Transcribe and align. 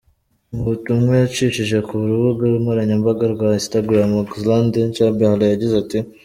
Mu 0.53 0.61
butumwa 0.67 1.11
yacishije 1.21 1.77
ku 1.87 1.93
rubuga 2.09 2.43
nkoranyambaga 2.61 3.25
rwa 3.33 3.47
Instagram, 3.59 4.09
Oxlade-Chamberlain 4.21 5.51
yagize 5.53 5.75
ati:. 5.83 5.99